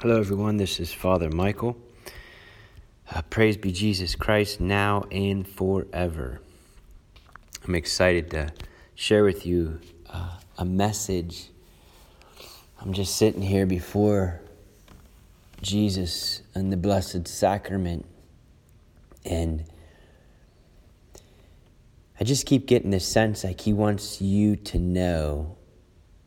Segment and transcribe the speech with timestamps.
[0.00, 0.58] Hello, everyone.
[0.58, 1.76] This is Father Michael.
[3.12, 6.40] Uh, praise be Jesus Christ now and forever.
[7.66, 8.52] I'm excited to
[8.94, 11.48] share with you uh, a message.
[12.80, 14.40] I'm just sitting here before
[15.62, 18.06] Jesus and the Blessed Sacrament,
[19.24, 19.64] and
[22.20, 25.56] I just keep getting this sense like He wants you to know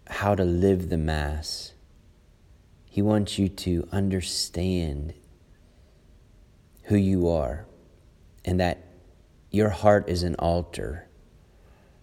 [0.07, 1.70] how to live the Mass
[2.91, 5.13] he wants you to understand
[6.83, 7.65] who you are
[8.43, 8.85] and that
[9.49, 11.07] your heart is an altar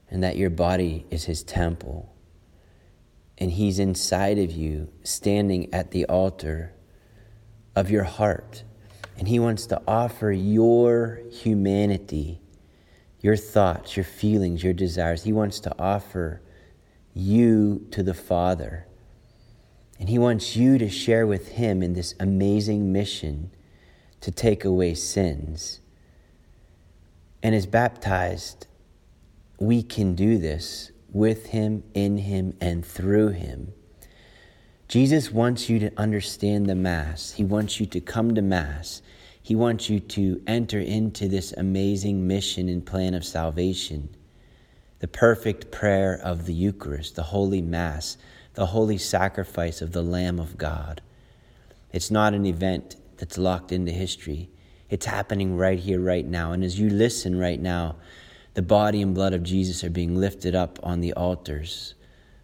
[0.09, 2.16] and that your body is His temple.
[3.37, 6.73] And He's inside of you, standing at the altar
[7.77, 8.62] of your heart.
[9.18, 12.41] And He wants to offer your humanity,
[13.20, 15.24] your thoughts, your feelings, your desires.
[15.24, 16.41] He wants to offer
[17.12, 18.88] you to the Father.
[19.98, 23.51] And He wants you to share with Him in this amazing mission
[24.21, 25.80] to take away sins.
[27.43, 28.66] And as baptized,
[29.59, 33.73] we can do this with Him, in Him, and through Him.
[34.88, 37.32] Jesus wants you to understand the Mass.
[37.32, 39.02] He wants you to come to Mass.
[39.43, 44.15] He wants you to enter into this amazing mission and plan of salvation.
[45.01, 48.16] The perfect prayer of the Eucharist, the Holy Mass,
[48.59, 51.01] the holy sacrifice of the Lamb of God.
[51.92, 54.51] It's not an event that's locked into history.
[54.90, 56.51] It's happening right here, right now.
[56.51, 57.95] And as you listen right now,
[58.54, 61.95] the body and blood of Jesus are being lifted up on the altars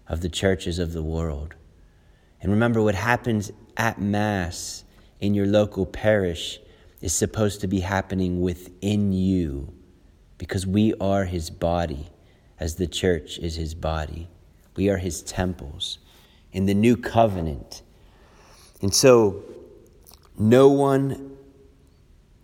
[0.07, 1.57] of the churches of the world.
[2.41, 4.85] And remember, what happens at Mass
[5.19, 6.61] in your local parish
[7.01, 9.75] is supposed to be happening within you
[10.39, 12.07] because we are His body,
[12.61, 14.29] as the church is His body.
[14.77, 15.99] We are His temples
[16.55, 17.83] in the new covenant.
[18.81, 19.43] And so,
[20.39, 21.37] no one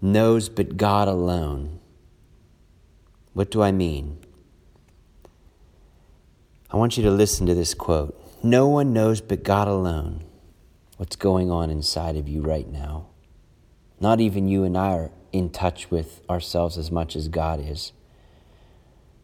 [0.02, 1.78] knows but God alone.
[3.32, 4.18] What do I mean?
[6.70, 8.16] I want you to listen to this quote.
[8.42, 10.24] No one knows but God alone
[10.96, 13.06] what's going on inside of you right now.
[14.00, 17.92] Not even you and I are in touch with ourselves as much as God is.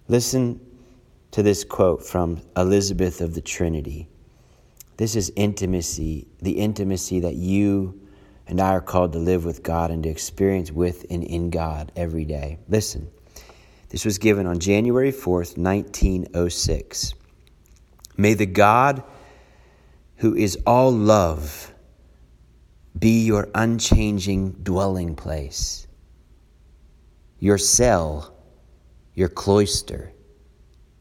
[0.06, 0.60] Listen
[1.32, 4.08] to this quote from Elizabeth of the Trinity.
[4.96, 8.00] This is intimacy, the intimacy that you
[8.46, 11.92] and I are called to live with God and to experience with and in God
[11.96, 12.58] every day.
[12.68, 13.10] Listen,
[13.90, 17.14] this was given on January 4th, 1906.
[18.16, 19.02] May the God
[20.16, 21.72] who is all love
[22.98, 25.86] be your unchanging dwelling place,
[27.38, 28.34] your cell,
[29.14, 30.12] your cloister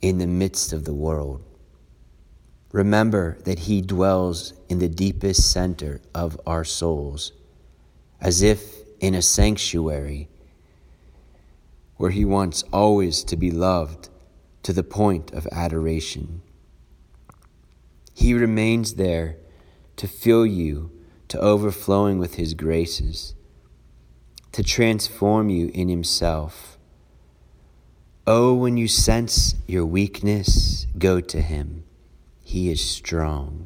[0.01, 1.41] in the midst of the world.
[2.75, 7.31] Remember that He dwells in the deepest center of our souls,
[8.19, 10.27] as if in a sanctuary
[11.95, 14.09] where He wants always to be loved
[14.63, 16.41] to the point of adoration.
[18.13, 19.37] He remains there
[19.95, 20.91] to fill you
[21.29, 23.35] to overflowing with His graces,
[24.51, 26.77] to transform you in Himself.
[28.27, 31.84] Oh, when you sense your weakness, go to Him.
[32.47, 33.65] He is strong,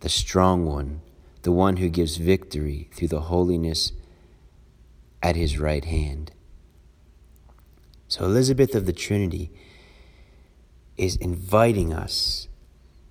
[0.00, 1.02] the strong one,
[1.42, 3.92] the one who gives victory through the holiness
[5.22, 6.32] at his right hand.
[8.08, 9.52] So, Elizabeth of the Trinity
[10.96, 12.48] is inviting us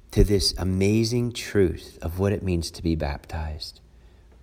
[0.09, 3.81] to this amazing truth of what it means to be baptized.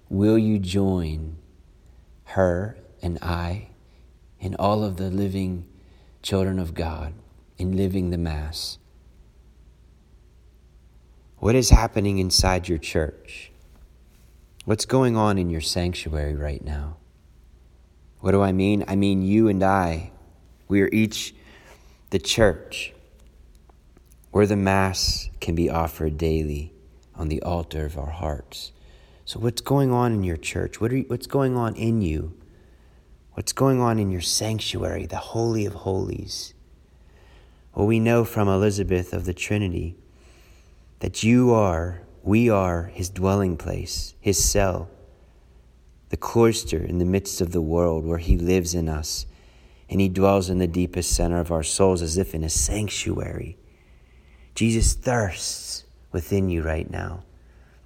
[0.08, 1.38] Will you join
[2.26, 3.70] her and I
[4.40, 5.66] and all of the living
[6.22, 7.14] children of God
[7.58, 8.78] in living the Mass?
[11.40, 13.52] What is happening inside your church?
[14.64, 16.96] What's going on in your sanctuary right now?
[18.18, 18.84] What do I mean?
[18.88, 20.10] I mean, you and I,
[20.66, 21.36] we are each
[22.10, 22.92] the church
[24.32, 26.72] where the Mass can be offered daily
[27.14, 28.72] on the altar of our hearts.
[29.24, 30.80] So, what's going on in your church?
[30.80, 32.36] What you, what's going on in you?
[33.34, 36.52] What's going on in your sanctuary, the Holy of Holies?
[37.76, 39.94] Well, we know from Elizabeth of the Trinity
[41.00, 44.90] that you are, we are his dwelling place, his cell,
[46.10, 49.26] the cloister in the midst of the world where he lives in us
[49.90, 53.56] and he dwells in the deepest center of our souls as if in a sanctuary.
[54.54, 57.24] Jesus thirsts within you right now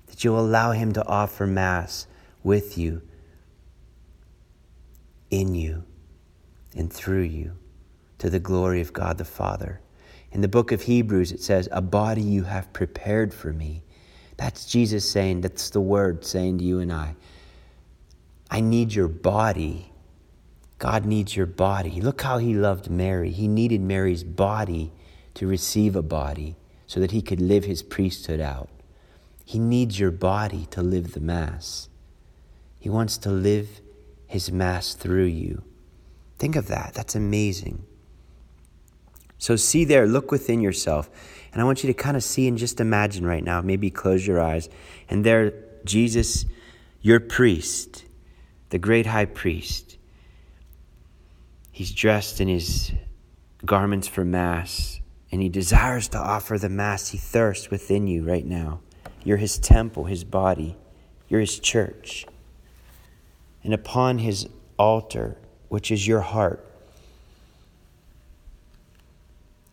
[0.06, 2.06] that you'll allow him to offer Mass
[2.42, 3.02] with you,
[5.30, 5.84] in you,
[6.76, 7.56] and through you
[8.18, 9.80] to the glory of God the Father.
[10.32, 13.82] In the book of Hebrews, it says, A body you have prepared for me,
[14.38, 17.14] That's Jesus saying, that's the word saying to you and I,
[18.50, 19.92] I need your body.
[20.78, 22.00] God needs your body.
[22.00, 23.30] Look how he loved Mary.
[23.30, 24.90] He needed Mary's body
[25.34, 26.56] to receive a body
[26.86, 28.68] so that he could live his priesthood out.
[29.44, 31.88] He needs your body to live the Mass.
[32.78, 33.80] He wants to live
[34.26, 35.62] his Mass through you.
[36.38, 36.94] Think of that.
[36.94, 37.84] That's amazing.
[39.42, 41.10] So, see there, look within yourself.
[41.52, 44.24] And I want you to kind of see and just imagine right now, maybe close
[44.24, 44.68] your eyes.
[45.08, 45.52] And there,
[45.84, 46.44] Jesus,
[47.00, 48.04] your priest,
[48.70, 49.96] the great high priest,
[51.72, 52.92] he's dressed in his
[53.66, 55.00] garments for Mass,
[55.32, 57.08] and he desires to offer the Mass.
[57.08, 58.78] He thirsts within you right now.
[59.24, 60.76] You're his temple, his body,
[61.28, 62.26] you're his church.
[63.64, 64.48] And upon his
[64.78, 65.36] altar,
[65.68, 66.64] which is your heart,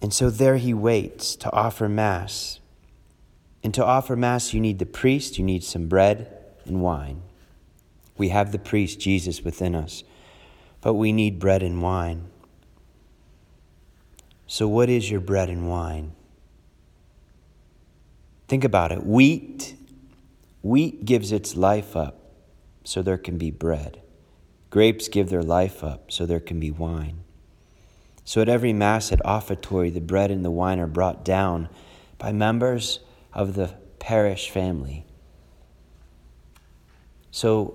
[0.01, 2.59] and so there he waits to offer Mass.
[3.63, 6.33] And to offer Mass, you need the priest, you need some bread
[6.65, 7.21] and wine.
[8.17, 10.03] We have the priest, Jesus, within us,
[10.81, 12.27] but we need bread and wine.
[14.47, 16.13] So, what is your bread and wine?
[18.47, 19.05] Think about it.
[19.05, 19.75] Wheat,
[20.63, 22.19] wheat gives its life up
[22.83, 24.01] so there can be bread.
[24.69, 27.19] Grapes give their life up so there can be wine.
[28.29, 31.67] So at every Mass at offertory, the bread and the wine are brought down
[32.19, 32.99] by members
[33.33, 35.03] of the parish family.
[37.31, 37.73] So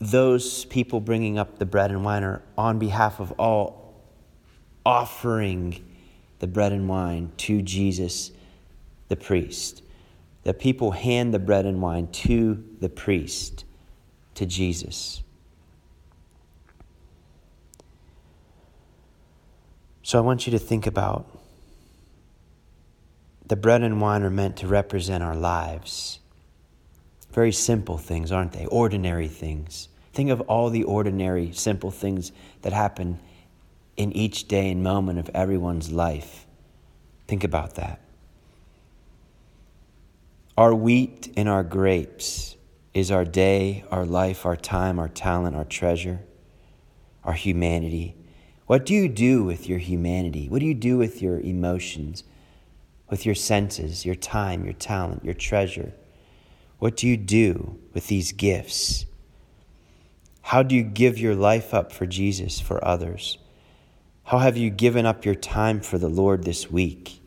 [0.00, 4.02] those people bringing up the bread and wine are on behalf of all
[4.86, 5.84] offering
[6.38, 8.30] the bread and wine to Jesus
[9.08, 9.82] the priest.
[10.44, 13.66] The people hand the bread and wine to the priest,
[14.36, 15.22] to Jesus.
[20.04, 21.26] So I want you to think about
[23.46, 26.18] the bread and wine are meant to represent our lives.
[27.32, 28.66] Very simple things, aren't they?
[28.66, 29.88] Ordinary things.
[30.12, 33.18] Think of all the ordinary, simple things that happen
[33.96, 36.46] in each day and moment of everyone's life.
[37.26, 37.98] Think about that.
[40.58, 42.56] Our wheat and our grapes
[42.92, 46.20] is our day, our life, our time, our talent, our treasure,
[47.24, 48.16] our humanity.
[48.66, 50.48] What do you do with your humanity?
[50.48, 52.24] What do you do with your emotions,
[53.10, 55.92] with your senses, your time, your talent, your treasure?
[56.78, 59.06] What do you do with these gifts?
[60.42, 63.38] How do you give your life up for Jesus, for others?
[64.24, 67.20] How have you given up your time for the Lord this week,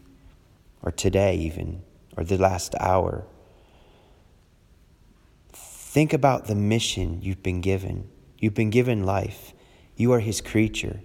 [0.82, 1.84] or today, even?
[2.18, 3.26] or the last hour.
[5.54, 8.10] Think about the mission you've been given.
[8.40, 9.54] You've been given life.
[9.96, 11.00] You are His creature.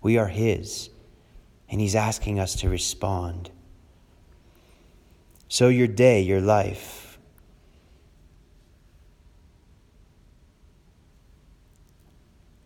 [0.00, 0.90] We are His.
[1.70, 3.50] And He's asking us to respond.
[5.48, 7.18] So, your day, your life,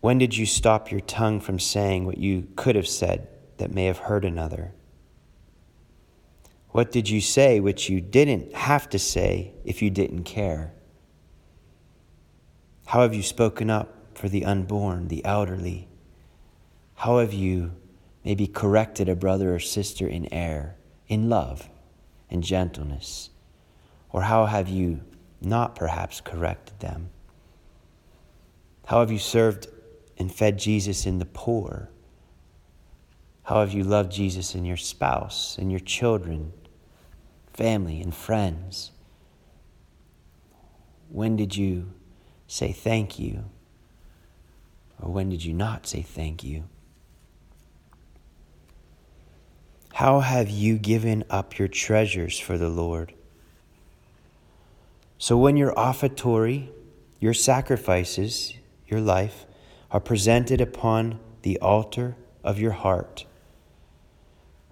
[0.01, 3.85] when did you stop your tongue from saying what you could have said that may
[3.85, 4.73] have hurt another?
[6.71, 10.73] What did you say which you didn't have to say if you didn't care?
[12.87, 15.89] How have you spoken up for the unborn, the elderly?
[17.03, 17.73] How have you
[18.25, 20.77] maybe corrected a brother or sister in error,
[21.09, 21.69] in love
[22.31, 23.31] and gentleness?
[24.11, 25.01] Or how have you
[25.41, 27.11] not perhaps corrected them?
[28.87, 29.67] How have you served
[30.17, 31.91] and fed Jesus in the poor?
[33.45, 36.53] How have you loved Jesus in your spouse and your children?
[37.53, 38.91] family, and friends?
[41.11, 41.93] When did you
[42.47, 43.45] say thank you?
[45.01, 46.65] Or when did you not say thank you?
[50.03, 53.15] How have you given up your treasures for the Lord?
[55.17, 56.71] So when your offertory,
[57.21, 58.55] your sacrifices,
[58.89, 59.47] your life,
[59.93, 63.27] are presented upon the altar of your heart,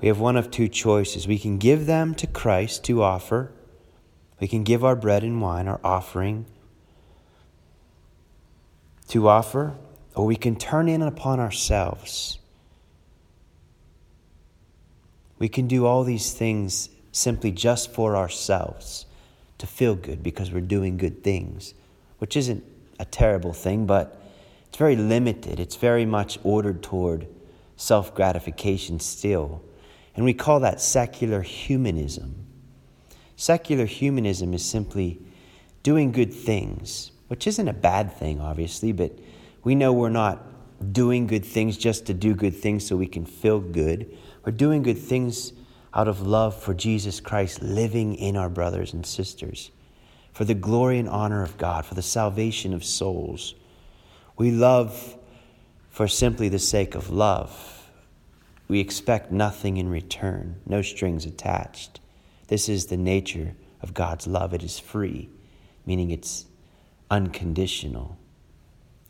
[0.00, 1.28] we have one of two choices.
[1.28, 3.52] We can give them to Christ to offer,
[4.40, 6.44] we can give our bread and wine, our offering,
[9.06, 9.76] to offer,
[10.16, 12.39] or we can turn in upon ourselves.
[15.40, 19.06] We can do all these things simply just for ourselves
[19.58, 21.74] to feel good because we're doing good things,
[22.18, 22.62] which isn't
[23.00, 24.22] a terrible thing, but
[24.68, 25.58] it's very limited.
[25.58, 27.26] It's very much ordered toward
[27.76, 29.64] self gratification still.
[30.14, 32.46] And we call that secular humanism.
[33.36, 35.18] Secular humanism is simply
[35.82, 39.18] doing good things, which isn't a bad thing, obviously, but
[39.64, 40.46] we know we're not
[40.92, 44.14] doing good things just to do good things so we can feel good.
[44.44, 45.52] We're doing good things
[45.92, 49.70] out of love for Jesus Christ living in our brothers and sisters,
[50.32, 53.54] for the glory and honor of God, for the salvation of souls.
[54.36, 55.16] We love
[55.90, 57.90] for simply the sake of love.
[58.68, 62.00] We expect nothing in return, no strings attached.
[62.46, 64.54] This is the nature of God's love.
[64.54, 65.28] It is free,
[65.84, 66.46] meaning it's
[67.10, 68.16] unconditional,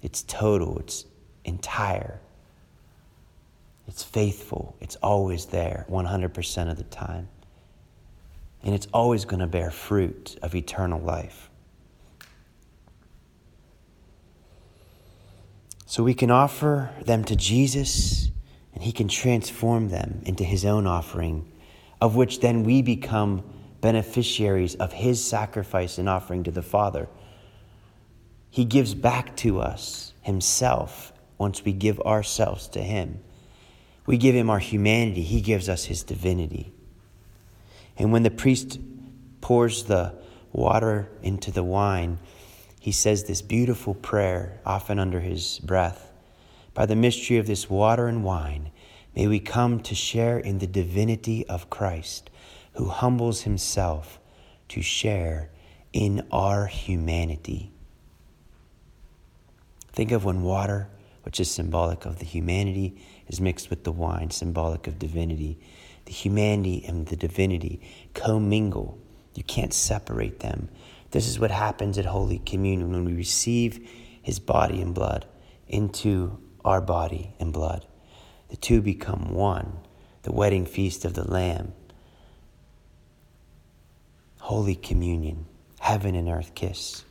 [0.02, 1.04] it's total, it's
[1.44, 2.20] entire.
[3.90, 4.76] It's faithful.
[4.80, 7.26] It's always there 100% of the time.
[8.62, 11.50] And it's always going to bear fruit of eternal life.
[15.86, 18.30] So we can offer them to Jesus,
[18.74, 21.50] and He can transform them into His own offering,
[22.00, 23.42] of which then we become
[23.80, 27.08] beneficiaries of His sacrifice and offering to the Father.
[28.50, 33.18] He gives back to us Himself once we give ourselves to Him.
[34.06, 36.72] We give him our humanity, he gives us his divinity.
[37.96, 38.78] And when the priest
[39.40, 40.14] pours the
[40.52, 42.18] water into the wine,
[42.80, 46.12] he says this beautiful prayer, often under his breath
[46.72, 48.70] By the mystery of this water and wine,
[49.14, 52.30] may we come to share in the divinity of Christ,
[52.74, 54.18] who humbles himself
[54.68, 55.50] to share
[55.92, 57.70] in our humanity.
[59.92, 60.88] Think of when water,
[61.24, 62.96] which is symbolic of the humanity
[63.30, 65.58] is mixed with the wine, symbolic of divinity.
[66.04, 67.80] The humanity and the divinity
[68.12, 68.98] commingle.
[69.34, 70.68] You can't separate them.
[71.12, 73.88] This is what happens at Holy Communion when we receive
[74.20, 75.26] His body and blood
[75.68, 77.86] into our body and blood.
[78.48, 79.78] The two become one,
[80.22, 81.72] the wedding feast of the Lamb.
[84.40, 85.46] Holy Communion,
[85.78, 87.04] heaven and earth kiss.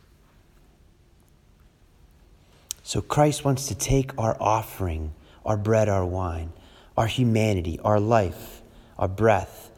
[2.82, 6.52] So Christ wants to take our offering our bread, our wine,
[6.96, 8.62] our humanity, our life,
[8.98, 9.70] our breath,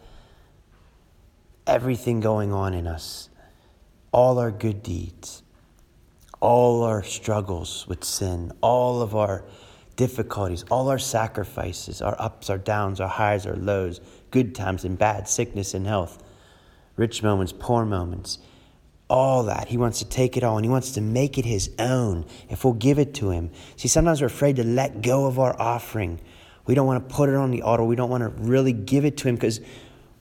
[1.66, 3.28] everything going on in us,
[4.10, 5.42] all our good deeds,
[6.40, 9.44] all our struggles with sin, all of our
[9.96, 14.00] difficulties, all our sacrifices, our ups, our downs, our highs, our lows,
[14.30, 16.22] good times and bad, sickness and health,
[16.96, 18.38] rich moments, poor moments
[19.12, 19.68] all that.
[19.68, 22.64] He wants to take it all and he wants to make it his own if
[22.64, 23.50] we'll give it to him.
[23.76, 26.18] See, sometimes we're afraid to let go of our offering.
[26.64, 27.84] We don't want to put it on the altar.
[27.84, 29.60] We don't want to really give it to him because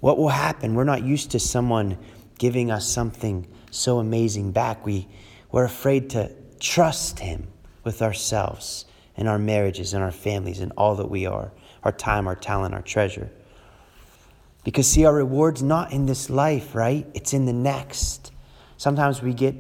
[0.02, 0.76] what will happen?
[0.76, 1.98] We're not used to someone
[2.38, 4.86] giving us something so amazing back.
[4.86, 5.08] We,
[5.54, 7.48] we're afraid to trust him
[7.86, 8.84] with ourselves
[9.16, 12.74] and our marriages and our families and all that we are our time, our talent,
[12.74, 13.32] our treasure.
[14.66, 17.08] Because, see, our reward's not in this life, right?
[17.14, 18.31] It's in the next.
[18.82, 19.54] Sometimes we get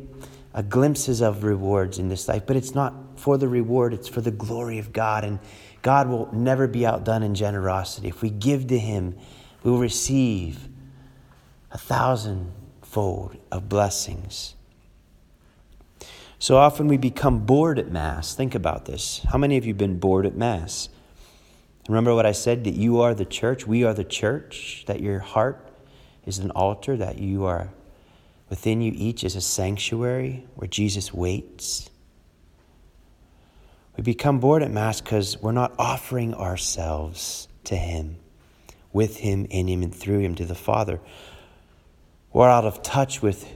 [0.51, 4.19] uh, glimpses of rewards in this life, but it's not for the reward, it's for
[4.19, 5.23] the glory of God.
[5.23, 5.37] And
[5.83, 8.07] God will never be outdone in generosity.
[8.07, 9.15] If we give to Him,
[9.61, 10.67] we will receive
[11.69, 14.55] a thousandfold of blessings.
[16.39, 18.33] So often we become bored at Mass.
[18.33, 19.21] Think about this.
[19.31, 20.89] How many of you have been bored at Mass?
[21.87, 25.19] Remember what I said that you are the church, we are the church, that your
[25.19, 25.69] heart
[26.25, 27.69] is an altar, that you are
[28.51, 31.89] Within you each is a sanctuary where Jesus waits.
[33.95, 38.17] We become bored at Mass because we're not offering ourselves to Him,
[38.91, 40.99] with Him, in Him, and through Him to the Father.
[42.33, 43.49] We're out of touch with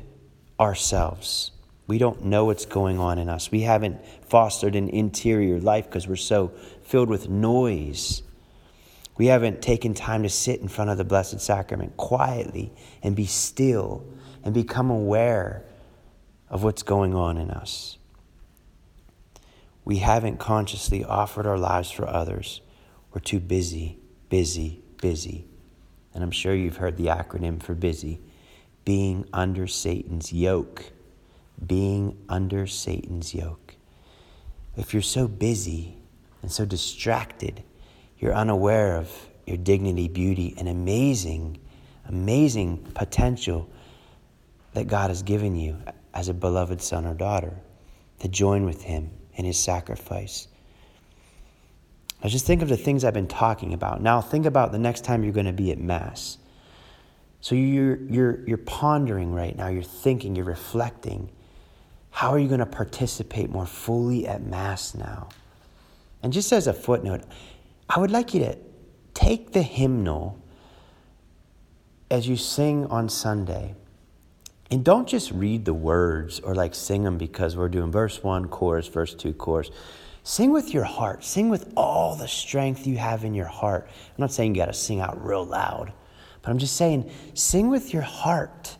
[0.58, 1.52] ourselves.
[1.88, 3.52] We don't know what's going on in us.
[3.52, 4.00] We haven't
[4.30, 8.24] fostered an interior life because we're so filled with noise.
[9.18, 12.72] We haven't taken time to sit in front of the Blessed Sacrament quietly
[13.04, 14.06] and be still
[14.46, 15.66] and become aware
[16.50, 17.98] of what's going on in us.
[19.84, 22.62] We haven't consciously offered our lives for others.
[23.12, 23.98] We're too busy,
[24.30, 25.46] busy, busy.
[26.14, 28.22] And I'm sure you've heard the acronym for busy
[28.86, 30.92] being under Satan's yoke.
[31.66, 33.76] Being under Satan's yoke.
[34.78, 35.98] If you're so busy
[36.42, 37.64] and so distracted,
[38.20, 39.12] you're unaware of
[39.48, 41.60] your dignity, beauty, and amazing,
[42.08, 43.70] amazing potential
[44.76, 45.78] that God has given you
[46.14, 47.54] as a beloved son or daughter
[48.20, 50.48] to join with Him in His sacrifice.
[52.22, 54.02] Now, just think of the things I've been talking about.
[54.02, 56.38] Now, think about the next time you're going to be at Mass.
[57.40, 61.32] So, you're, you're, you're pondering right now, you're thinking, you're reflecting.
[62.10, 65.30] How are you going to participate more fully at Mass now?
[66.24, 67.24] And just as a footnote,
[67.90, 68.58] I would like you to
[69.14, 70.42] take the hymnal
[72.10, 73.76] as you sing on Sunday
[74.72, 78.48] and don't just read the words or like sing them because we're doing verse one,
[78.48, 79.70] chorus, verse two, chorus.
[80.24, 81.24] Sing with your heart.
[81.24, 83.88] Sing with all the strength you have in your heart.
[83.88, 85.94] I'm not saying you got to sing out real loud,
[86.42, 88.78] But I'm just saying, sing with your heart.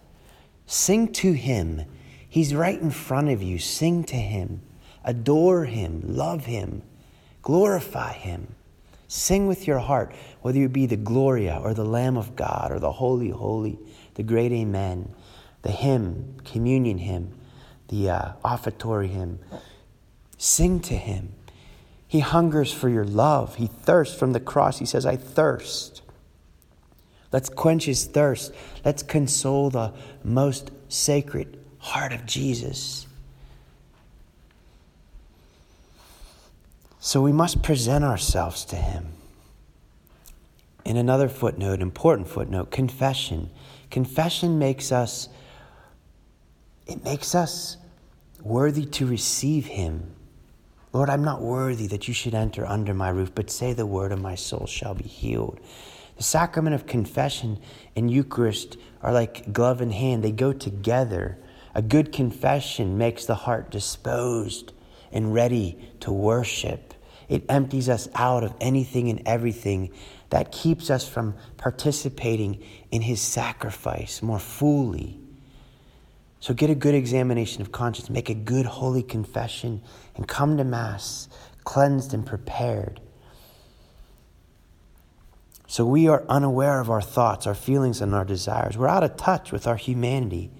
[0.66, 1.84] Sing to Him.
[2.28, 3.60] He's right in front of you.
[3.60, 4.62] Sing to Him.
[5.04, 6.02] Adore Him.
[6.04, 6.82] Love Him.
[7.44, 8.48] Glorify Him.
[9.08, 12.80] Sing with your heart, whether you be the Gloria or the Lamb of God or
[12.80, 13.78] the Holy, Holy,
[14.16, 15.14] the Great Amen,
[15.66, 17.34] the hymn, communion hymn,
[17.88, 19.40] the uh, offertory hymn.
[20.38, 21.34] Sing to Him.
[22.08, 23.56] He hungers for your love.
[23.56, 24.78] He thirsts from the cross.
[24.78, 26.04] He says, I thirst.
[27.32, 28.54] Let's quench his thirst.
[28.86, 29.92] Let's console the
[30.24, 33.08] most sacred heart of Jesus.
[37.00, 39.14] So we must present ourselves to him.
[40.86, 43.50] In another footnote, important footnote, confession.
[43.90, 45.28] Confession makes us
[46.88, 47.78] it makes us
[48.42, 50.16] worthy to receive him.
[50.94, 54.12] Lord, I'm not worthy that you should enter under my roof, but say the word,
[54.12, 55.60] and my soul shall be healed.
[56.18, 57.60] The sacrament of confession
[57.96, 61.38] and Eucharist are like glove and hand, they go together.
[61.74, 64.72] A good confession makes the heart disposed
[65.12, 66.94] and ready to worship.
[67.28, 69.92] It empties us out of anything and everything
[70.30, 75.20] that keeps us from participating in his sacrifice more fully.
[76.46, 79.82] So get a good examination of conscience, make a good holy confession,
[80.16, 81.28] and come to Mass
[81.64, 83.02] cleansed and prepared
[85.68, 88.78] so we are unaware of our thoughts, our feelings, and our desires.
[88.78, 90.52] We're out of touch with our humanity.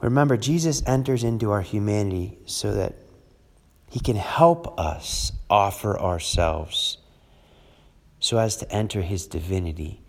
[0.00, 2.94] Remember, Jesus enters into our humanity so that
[3.90, 6.98] he can help us offer ourselves
[8.20, 10.02] so as to enter his divinity.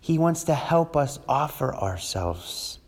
[0.00, 2.78] He wants to help us offer ourselves.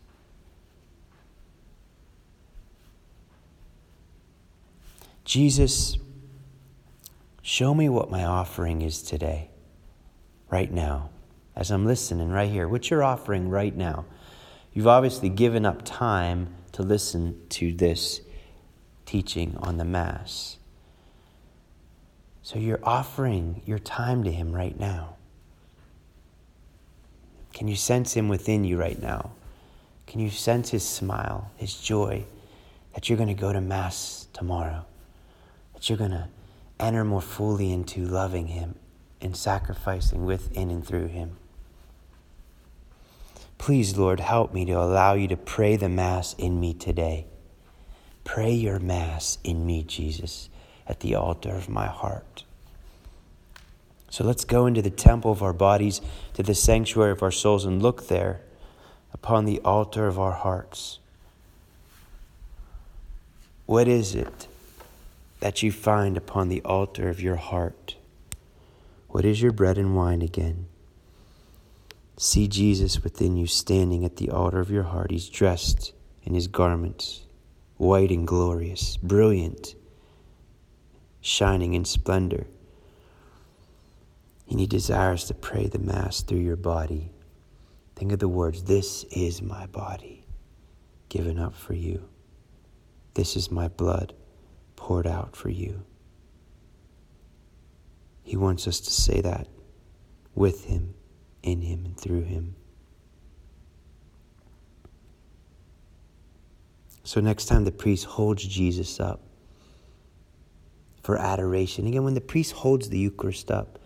[5.25, 5.97] Jesus,
[7.41, 9.49] show me what my offering is today
[10.51, 11.09] right now,
[11.55, 12.67] as I'm listening right here?
[12.67, 14.05] What's your offering right now?
[14.71, 18.21] You've obviously given up time to listen to this
[19.07, 20.57] teaching on the Mass.
[22.43, 25.15] So you're offering your time to Him right now.
[27.51, 29.31] Can you sense Him within you right now?
[30.05, 32.25] Can you sense His smile, His joy
[32.93, 34.85] that you're going to go to Mass tomorrow?
[35.75, 36.29] That you're going to
[36.79, 38.75] enter more fully into loving Him
[39.21, 41.37] and sacrificing within and through Him.
[43.57, 47.25] Please, Lord, help me to allow you to pray the Mass in me today.
[48.23, 50.49] Pray your Mass in me, Jesus,
[50.87, 52.43] at the altar of my heart.
[54.09, 56.01] So let's go into the temple of our bodies,
[56.33, 58.41] to the sanctuary of our souls, and look there
[59.13, 60.99] upon the altar of our hearts.
[63.65, 64.47] What is it
[65.39, 67.97] that you find upon the altar of your heart?
[69.07, 70.67] What is your bread and wine again?
[72.17, 75.11] See Jesus within you standing at the altar of your heart.
[75.11, 75.93] He's dressed
[76.23, 77.23] in his garments,
[77.77, 79.75] white and glorious, brilliant,
[81.21, 82.47] shining in splendor.
[84.49, 87.11] And he desires to pray the Mass through your body.
[87.95, 90.25] Think of the words This is my body
[91.09, 92.07] given up for you.
[93.13, 94.13] This is my blood
[94.85, 95.81] poured out for you.
[98.21, 99.47] He wants us to say that
[100.35, 100.93] with Him,
[101.41, 102.55] in Him, and through Him.
[107.03, 109.21] So, next time the priest holds Jesus up
[111.01, 113.79] for adoration, again, when the priest holds the Eucharist up,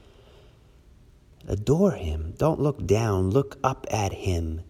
[1.48, 2.34] adore Him.
[2.38, 4.64] Don't look down, look up at Him.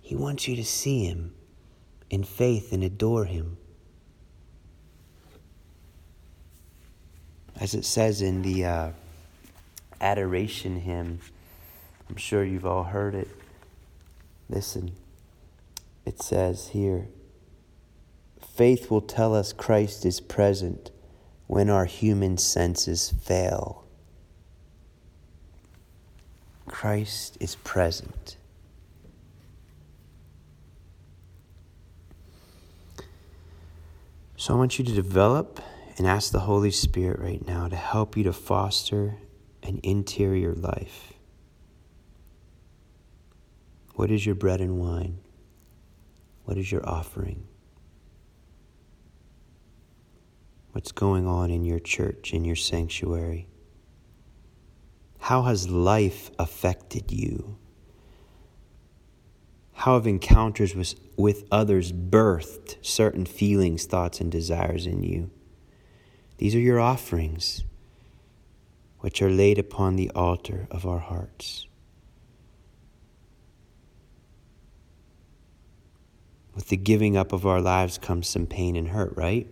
[0.00, 1.34] He wants you to see Him
[2.10, 3.57] in faith and adore Him.
[7.60, 8.90] As it says in the uh,
[10.00, 11.20] adoration hymn.
[12.08, 13.28] I'm sure you've all heard it.
[14.48, 14.92] Listen,
[16.06, 17.08] it says here
[18.54, 20.90] faith will tell us Christ is present
[21.46, 23.84] when our human senses fail.
[26.66, 28.36] Christ is present.
[34.36, 35.60] So I want you to develop
[35.98, 39.16] and ask the Holy Spirit right now to help you to foster
[39.64, 41.12] an interior life.
[43.96, 45.18] What is your bread and wine?
[46.44, 47.48] What is your offering?
[50.70, 53.48] What's going on in your church, in your sanctuary?
[55.18, 57.58] How has life affected you?
[59.72, 65.30] How have encounters with, with others birthed certain feelings, thoughts, and desires in you?
[66.38, 67.64] These are your offerings,
[69.00, 71.66] which are laid upon the altar of our hearts.
[76.54, 79.46] With the giving up of our lives comes some pain and hurt, right?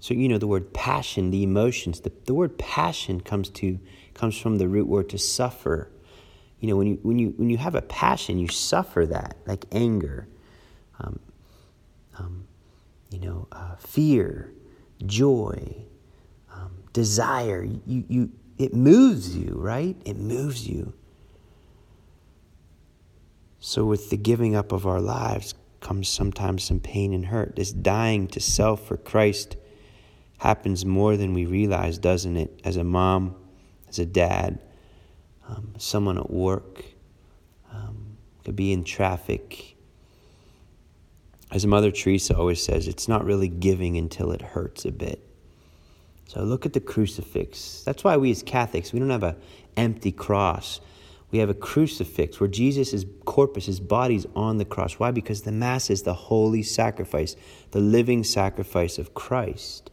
[0.00, 2.00] So you know the word passion, the emotions.
[2.00, 3.78] The, the word passion comes to
[4.14, 5.90] comes from the root word to suffer.
[6.60, 9.66] You know when you when you when you have a passion, you suffer that, like
[9.70, 10.28] anger,
[10.98, 11.18] um,
[12.18, 12.47] um,
[13.10, 14.52] you know, uh, fear,
[15.06, 15.76] joy,
[16.52, 17.62] um, desire.
[17.62, 19.96] You you it moves you, right?
[20.04, 20.92] It moves you.
[23.60, 27.56] So with the giving up of our lives comes sometimes some pain and hurt.
[27.56, 29.56] This dying to self for Christ
[30.38, 32.60] happens more than we realize, doesn't it?
[32.64, 33.34] As a mom,
[33.88, 34.60] as a dad,
[35.48, 36.84] um, someone at work,
[37.72, 39.76] um, could be in traffic.
[41.50, 45.24] As Mother Teresa always says, it's not really giving until it hurts a bit.
[46.26, 47.82] So look at the crucifix.
[47.86, 49.36] That's why we as Catholics, we don't have an
[49.76, 50.80] empty cross.
[51.30, 54.94] We have a crucifix where Jesus' corpus, his body's on the cross.
[54.94, 55.10] Why?
[55.10, 57.34] Because the Mass is the holy sacrifice,
[57.70, 59.90] the living sacrifice of Christ.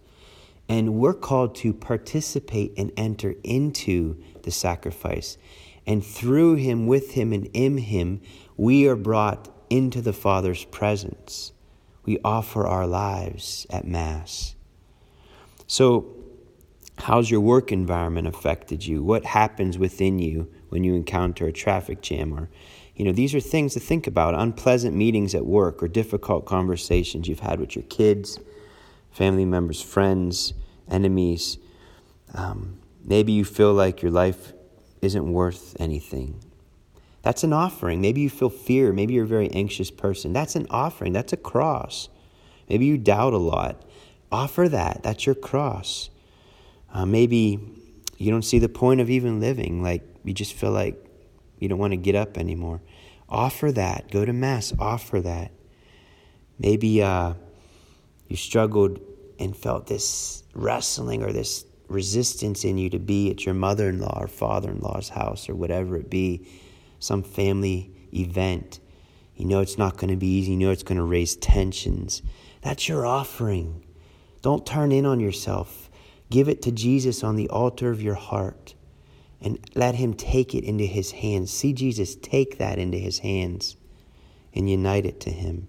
[0.67, 5.37] And we're called to participate and enter into the sacrifice.
[5.87, 8.21] And through him, with him, and in him,
[8.57, 11.51] we are brought into the Father's presence.
[12.05, 14.55] We offer our lives at Mass.
[15.67, 16.15] So,
[16.99, 19.03] how's your work environment affected you?
[19.03, 22.33] What happens within you when you encounter a traffic jam?
[22.33, 22.49] Or,
[22.95, 27.27] you know, these are things to think about unpleasant meetings at work or difficult conversations
[27.27, 28.39] you've had with your kids
[29.11, 30.53] family members, friends,
[30.89, 31.57] enemies.
[32.33, 34.51] Um, maybe you feel like your life
[35.01, 36.43] isn't worth anything.
[37.25, 38.01] That's an offering.
[38.01, 38.93] Maybe you feel fear.
[38.93, 40.31] Maybe you're a very anxious person.
[40.31, 41.11] That's an offering.
[41.11, 42.07] That's a cross.
[42.69, 43.81] Maybe you doubt a lot.
[44.31, 45.01] Offer that.
[45.01, 46.11] That's your cross.
[46.93, 47.59] Uh, maybe
[48.19, 49.81] you don't see the point of even living.
[49.81, 51.03] Like you just feel like
[51.57, 52.83] you don't want to get up anymore.
[53.27, 54.11] Offer that.
[54.11, 54.71] Go to Mass.
[54.77, 55.51] Offer that.
[56.59, 57.33] Maybe uh,
[58.27, 58.99] you struggled
[59.39, 63.99] and felt this wrestling or this resistance in you to be at your mother in
[63.99, 66.47] law or father in law's house or whatever it be,
[66.99, 68.79] some family event.
[69.35, 70.51] You know it's not going to be easy.
[70.51, 72.21] You know it's going to raise tensions.
[72.61, 73.83] That's your offering.
[74.41, 75.89] Don't turn in on yourself.
[76.29, 78.75] Give it to Jesus on the altar of your heart
[79.41, 81.51] and let Him take it into His hands.
[81.51, 83.75] See Jesus take that into His hands
[84.53, 85.67] and unite it to Him.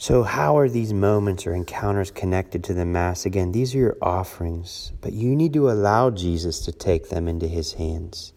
[0.00, 3.26] So, how are these moments or encounters connected to the Mass?
[3.26, 7.46] Again, these are your offerings, but you need to allow Jesus to take them into
[7.46, 8.32] his hands.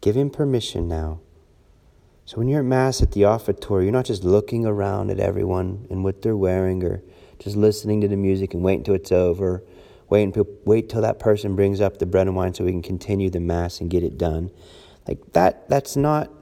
[0.00, 1.20] Give him permission now.
[2.24, 5.86] So, when you're at Mass at the offertory, you're not just looking around at everyone
[5.90, 7.04] and what they're wearing or
[7.38, 9.62] just listening to the music and waiting until it's over.
[10.08, 12.82] Wait until, wait till that person brings up the bread and wine so we can
[12.82, 14.50] continue the Mass and get it done.
[15.06, 16.32] Like that, that's not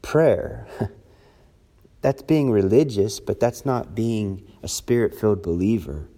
[0.00, 0.66] prayer.
[2.00, 6.08] That's being religious, but that's not being a spirit filled believer.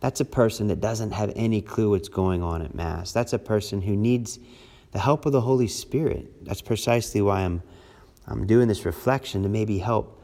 [0.00, 3.12] That's a person that doesn't have any clue what's going on at Mass.
[3.12, 4.38] That's a person who needs
[4.92, 6.44] the help of the Holy Spirit.
[6.44, 7.62] That's precisely why I'm,
[8.26, 10.20] I'm doing this reflection to maybe help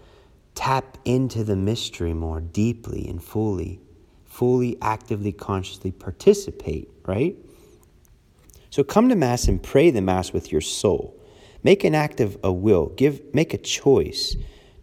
[0.54, 3.80] tap into the mystery more deeply and fully,
[4.24, 7.36] fully, actively, consciously participate, right?
[8.70, 11.18] So come to Mass and pray the Mass with your soul.
[11.62, 14.36] Make an act of a will, give, make a choice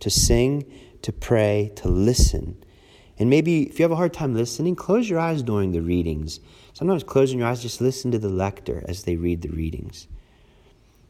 [0.05, 2.63] to sing, to pray, to listen.
[3.17, 6.39] And maybe if you have a hard time listening, close your eyes during the readings.
[6.73, 10.05] Sometimes closing your eyes, just listen to the lector as they read the readings.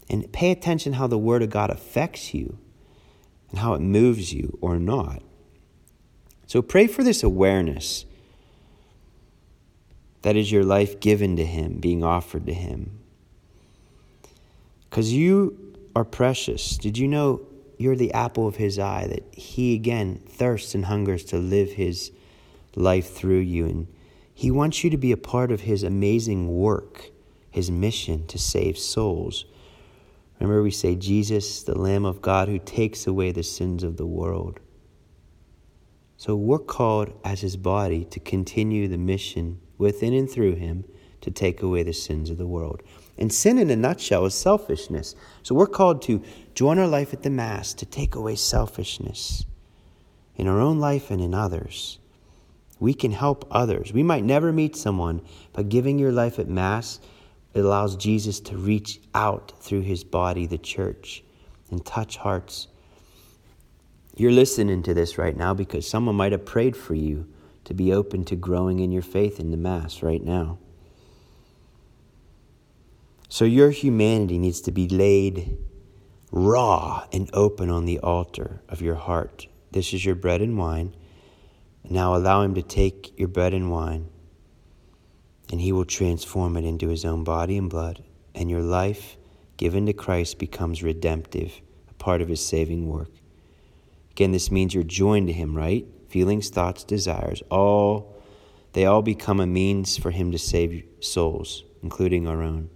[0.09, 2.57] And pay attention how the Word of God affects you
[3.49, 5.21] and how it moves you or not.
[6.47, 8.05] So pray for this awareness
[10.21, 12.97] that is your life given to Him, being offered to Him.
[14.89, 16.77] Because you are precious.
[16.77, 17.45] Did you know
[17.77, 22.11] you're the apple of his eye, that he again thirsts and hungers to live his
[22.75, 23.65] life through you.
[23.65, 23.87] And
[24.33, 27.09] he wants you to be a part of his amazing work,
[27.49, 29.45] his mission to save souls.
[30.39, 34.05] Remember, we say, Jesus, the Lamb of God who takes away the sins of the
[34.05, 34.59] world.
[36.17, 40.85] So we're called as his body to continue the mission within and through him
[41.21, 42.83] to take away the sins of the world.
[43.17, 45.15] And sin, in a nutshell, is selfishness.
[45.43, 46.21] So we're called to
[46.53, 49.45] join our life at the Mass to take away selfishness
[50.35, 51.99] in our own life and in others.
[52.79, 53.93] We can help others.
[53.93, 55.21] We might never meet someone,
[55.53, 56.99] but giving your life at Mass
[57.55, 61.23] it allows Jesus to reach out through his body, the church,
[61.71, 62.67] and touch hearts.
[64.17, 67.27] You're listening to this right now because someone might have prayed for you
[67.63, 70.57] to be open to growing in your faith in the Mass right now.
[73.27, 75.57] So your humanity needs to be laid
[76.31, 79.47] raw and open on the altar of your heart.
[79.71, 80.95] This is your bread and wine.
[81.89, 84.09] Now allow Him to take your bread and wine,
[85.51, 89.17] and He will transform it into His own body and blood, and your life
[89.57, 93.11] given to Christ becomes redemptive, a part of His saving work.
[94.11, 95.85] Again, this means you're joined to Him, right?
[96.09, 98.15] Feelings, thoughts, desires, all
[98.73, 102.69] they all become a means for Him to save souls, including our own.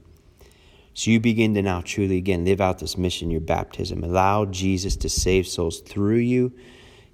[0.93, 4.03] So you begin to now truly again live out this mission, your baptism.
[4.03, 6.53] Allow Jesus to save souls through you.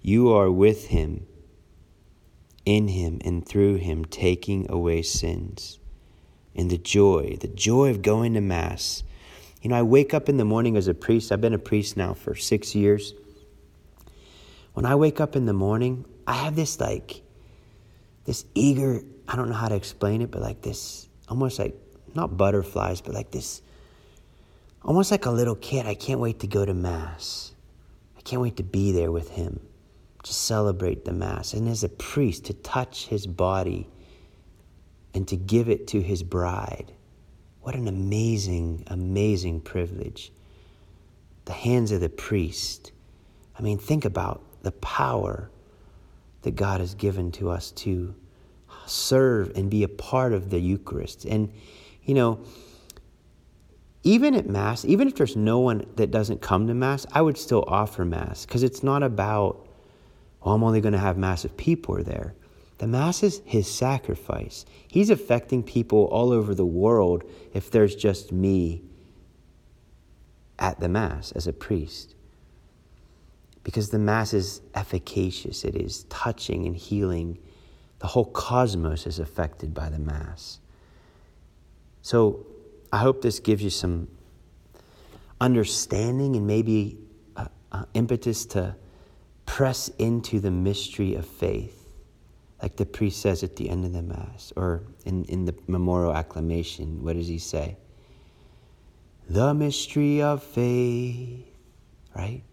[0.01, 1.27] You are with Him
[2.65, 5.79] in him and through him taking away sins.
[6.55, 9.03] And the joy, the joy of going to Mass.
[9.61, 11.31] You know, I wake up in the morning as a priest.
[11.31, 13.13] I've been a priest now for six years.
[14.73, 17.21] When I wake up in the morning, I have this like,
[18.25, 21.75] this eager, I don't know how to explain it, but like this, almost like,
[22.15, 23.61] not butterflies, but like this,
[24.83, 25.85] almost like a little kid.
[25.85, 27.53] I can't wait to go to Mass.
[28.17, 29.59] I can't wait to be there with him
[30.23, 33.87] to celebrate the Mass, and as a priest, to touch his body
[35.13, 36.91] and to give it to his bride.
[37.61, 40.31] What an amazing, amazing privilege.
[41.45, 42.91] The hands of the priest.
[43.57, 45.49] I mean, think about the power
[46.41, 48.13] that God has given to us to
[48.87, 51.25] serve and be a part of the Eucharist.
[51.25, 51.51] And,
[52.05, 52.39] you know,
[54.03, 57.37] even at Mass, even if there's no one that doesn't come to Mass, I would
[57.37, 59.67] still offer Mass because it's not about
[60.45, 62.35] well, I'm only going to have massive people are there.
[62.77, 64.65] The Mass is his sacrifice.
[64.87, 68.83] He's affecting people all over the world if there's just me
[70.59, 72.13] at the Mass as a priest.
[73.63, 77.39] Because the Mass is efficacious, it is touching and healing.
[77.99, 80.59] The whole cosmos is affected by the Mass.
[82.05, 82.45] So
[82.93, 84.09] I hope this gives you some
[85.41, 86.99] understanding and maybe
[87.35, 88.75] uh, uh, impetus to
[89.47, 91.89] press into the mystery of faith,
[92.61, 96.15] like the priest says at the end of the Mass, or in, in the memorial
[96.15, 97.03] acclamation.
[97.03, 97.75] What does he say?
[99.27, 101.43] The mystery of faith,
[102.15, 102.43] right?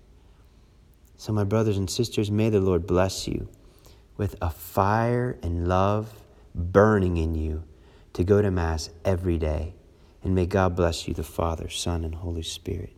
[1.19, 3.51] So, my brothers and sisters, may the Lord bless you
[4.17, 6.11] with a fire and love
[6.55, 7.65] burning in you
[8.13, 9.75] to go to Mass every day.
[10.23, 12.95] And may God bless you, the Father, Son, and Holy Spirit.